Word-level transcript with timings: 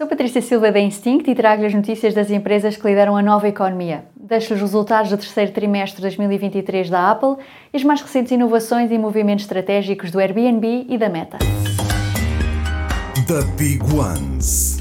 Sou 0.00 0.08
Patrícia 0.08 0.40
Silva 0.40 0.72
da 0.72 0.80
Instinct 0.80 1.30
e 1.30 1.34
trago-lhe 1.34 1.66
as 1.66 1.74
notícias 1.74 2.14
das 2.14 2.30
empresas 2.30 2.74
que 2.74 2.88
lideram 2.88 3.18
a 3.18 3.20
nova 3.20 3.46
economia. 3.46 4.06
Deixo 4.16 4.54
os 4.54 4.60
resultados 4.62 5.10
do 5.10 5.18
terceiro 5.18 5.52
trimestre 5.52 5.96
de 5.96 6.02
2023 6.04 6.88
da 6.88 7.10
Apple 7.10 7.36
e 7.70 7.76
as 7.76 7.84
mais 7.84 8.00
recentes 8.00 8.32
inovações 8.32 8.90
e 8.90 8.96
movimentos 8.96 9.44
estratégicos 9.44 10.10
do 10.10 10.18
Airbnb 10.18 10.86
e 10.88 10.96
da 10.96 11.10
Meta. 11.10 11.36
The 13.26 13.42
Big 13.58 13.82
Ones. 13.94 14.78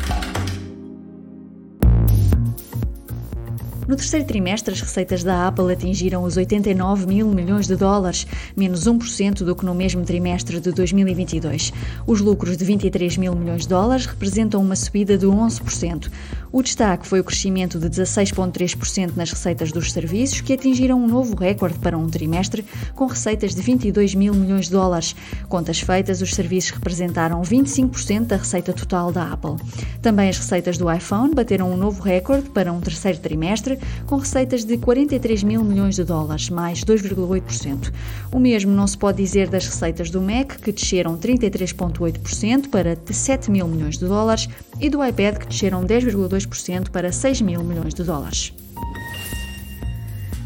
No 3.90 3.96
terceiro 3.96 4.24
trimestre, 4.24 4.72
as 4.72 4.82
receitas 4.82 5.24
da 5.24 5.48
Apple 5.48 5.74
atingiram 5.74 6.22
os 6.22 6.38
89 6.38 7.08
mil 7.08 7.28
milhões 7.28 7.66
de 7.66 7.76
dólares, 7.76 8.28
menos 8.56 8.88
1% 8.88 9.44
do 9.44 9.56
que 9.56 9.66
no 9.66 9.74
mesmo 9.74 10.06
trimestre 10.06 10.60
de 10.60 10.72
2022. 10.72 11.74
Os 12.06 12.22
lucros 12.22 12.56
de 12.56 12.64
23 12.64 13.18
mil 13.18 13.34
milhões 13.34 13.64
de 13.64 13.70
dólares 13.70 14.06
representam 14.06 14.62
uma 14.62 14.76
subida 14.76 15.18
de 15.18 15.26
11%. 15.26 16.08
O 16.52 16.62
destaque 16.62 17.08
foi 17.08 17.20
o 17.20 17.24
crescimento 17.24 17.80
de 17.80 17.90
16,3% 17.90 19.16
nas 19.16 19.32
receitas 19.32 19.72
dos 19.72 19.92
serviços, 19.92 20.42
que 20.42 20.54
atingiram 20.54 21.00
um 21.00 21.08
novo 21.08 21.36
recorde 21.36 21.80
para 21.80 21.98
um 21.98 22.08
trimestre, 22.08 22.66
com 22.96 23.08
receitas 23.08 23.56
de 23.56 23.62
22 23.62 24.14
mil 24.14 24.36
milhões 24.36 24.66
de 24.66 24.72
dólares. 24.72 25.16
Contas 25.48 25.80
feitas, 25.80 26.22
os 26.22 26.36
serviços 26.36 26.72
representaram 26.72 27.42
25% 27.42 28.28
da 28.28 28.36
receita 28.36 28.72
total 28.72 29.12
da 29.12 29.32
Apple. 29.32 29.58
Também 30.00 30.30
as 30.30 30.38
receitas 30.38 30.78
do 30.78 30.92
iPhone 30.92 31.34
bateram 31.34 31.72
um 31.72 31.78
novo 31.78 32.04
recorde 32.04 32.50
para 32.52 32.72
um 32.72 32.80
terceiro 32.80 33.18
trimestre, 33.18 33.79
com 34.06 34.18
receitas 34.18 34.64
de 34.64 34.78
43 34.78 35.44
mil 35.44 35.64
milhões 35.64 35.96
de 35.96 36.04
dólares, 36.04 36.50
mais 36.50 36.84
2,8%. 36.84 37.92
O 38.32 38.40
mesmo 38.40 38.72
não 38.72 38.88
se 38.88 38.98
pode 38.98 39.18
dizer 39.22 39.50
das 39.50 39.66
receitas 39.66 40.10
do 40.10 40.22
Mac, 40.22 40.58
que 40.62 40.72
desceram 40.72 41.18
33,8% 41.18 42.70
para 42.70 42.98
7 43.10 43.52
mil 43.52 43.68
milhões 43.68 43.98
de 43.98 44.06
dólares, 44.06 44.48
e 44.80 44.90
do 44.90 45.04
iPad, 45.04 45.38
que 45.38 45.48
desceram 45.48 45.84
10,2% 45.84 46.90
para 46.90 47.12
6 47.12 47.42
mil 47.42 47.64
milhões 47.64 47.94
de 47.94 48.04
dólares. 48.04 48.54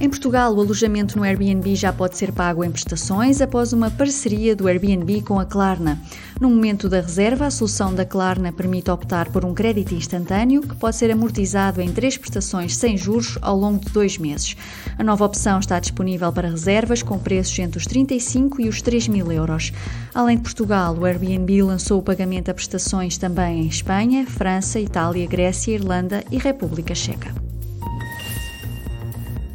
Em 0.04 0.10
Portugal, 0.10 0.54
o 0.54 0.60
alojamento 0.60 1.18
no 1.18 1.24
Airbnb 1.24 1.78
já 1.78 1.94
pode 1.94 2.18
ser 2.18 2.34
pago 2.34 2.62
em 2.62 2.70
prestações 2.70 3.40
após 3.40 3.72
uma 3.72 3.90
parceria 3.90 4.54
do 4.54 4.68
Airbnb 4.68 5.22
com 5.22 5.40
a 5.40 5.46
Klarna. 5.46 5.98
No 6.42 6.50
momento 6.50 6.90
da 6.90 7.00
reserva, 7.00 7.46
a 7.46 7.50
solução 7.50 7.96
da 7.96 8.04
Klarna 8.04 8.52
permite 8.52 8.92
optar 8.92 9.32
por 9.32 9.46
um 9.46 9.54
crédito 9.54 9.96
instantâneo 9.96 10.62
que 10.62 10.76
pode 10.76 10.98
ser 10.98 11.10
amortizado 11.10 11.80
em 11.80 11.90
três 11.90 12.18
prestações 12.18 12.76
sem 12.76 12.98
juros 12.98 13.38
ao 13.42 13.58
longo 13.58 13.80
de 13.80 13.94
dois 13.94 14.18
meses. 14.18 14.58
A 15.00 15.04
nova 15.06 15.24
opção 15.24 15.58
está 15.58 15.80
disponível 15.80 16.34
para 16.34 16.50
reservas 16.50 17.02
com 17.02 17.18
preços 17.18 17.58
entre 17.60 17.78
os 17.78 17.86
35 17.86 18.60
e 18.60 18.68
os 18.68 18.82
3 18.82 19.08
mil 19.08 19.32
euros. 19.32 19.72
Além 20.14 20.36
de 20.36 20.44
Portugal, 20.44 20.98
o 20.98 21.06
Airbnb 21.06 21.64
lançou 21.64 22.00
o 22.00 22.04
pagamento 22.04 22.52
a 22.52 22.54
prestações 22.54 23.18
também 23.18 23.62
em 23.62 23.68
Espanha, 23.68 24.28
França, 24.28 24.82
Itália, 24.82 25.26
Grécia, 25.26 25.76
Irlanda 25.76 26.26
e 26.30 26.38
República 26.38 26.94
Checa. 26.94 27.53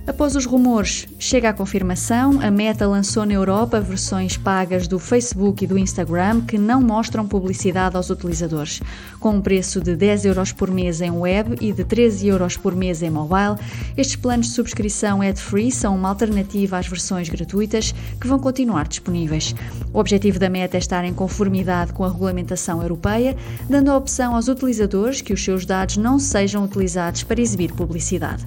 Após 0.09 0.35
os 0.35 0.47
rumores, 0.47 1.07
chega 1.19 1.51
a 1.51 1.53
confirmação: 1.53 2.41
a 2.41 2.51
Meta 2.51 2.87
lançou 2.87 3.27
na 3.27 3.35
Europa 3.35 3.79
versões 3.79 4.39
pagas 4.39 4.89
do 4.89 4.99
Facebook 4.99 5.63
e 5.63 5.67
do 5.67 5.77
Instagram 5.77 6.41
que 6.41 6.57
não 6.57 6.81
mostram 6.81 7.29
publicidade 7.29 7.95
aos 7.95 8.09
utilizadores. 8.09 8.81
Com 9.21 9.33
um 9.33 9.43
preço 9.43 9.83
de 9.83 9.95
10 9.95 10.25
euros 10.25 10.51
por 10.51 10.71
mês 10.71 11.03
em 11.03 11.11
web 11.11 11.57
e 11.61 11.75
de 11.75 11.85
13 11.85 12.27
euros 12.27 12.57
por 12.57 12.75
mês 12.75 13.03
em 13.03 13.11
mobile, 13.11 13.57
estes 13.99 14.17
planos 14.17 14.47
de 14.47 14.55
subscrição 14.55 15.21
ad-free 15.21 15.71
são 15.71 15.95
uma 15.95 16.09
alternativa 16.09 16.79
às 16.79 16.87
versões 16.87 17.29
gratuitas 17.29 17.95
que 18.19 18.27
vão 18.27 18.39
continuar 18.39 18.89
disponíveis. 18.89 19.55
O 19.93 19.99
objetivo 19.99 20.39
da 20.39 20.49
Meta 20.49 20.79
é 20.79 20.81
estar 20.81 21.05
em 21.05 21.13
conformidade 21.13 21.93
com 21.93 22.03
a 22.03 22.11
regulamentação 22.11 22.81
europeia, 22.81 23.37
dando 23.69 23.91
a 23.91 23.97
opção 23.99 24.35
aos 24.35 24.49
utilizadores 24.49 25.21
que 25.21 25.35
os 25.35 25.45
seus 25.45 25.67
dados 25.67 25.99
não 25.99 26.19
sejam 26.19 26.65
utilizados 26.65 27.23
para 27.25 27.43
exibir 27.43 27.75
publicidade. 27.75 28.47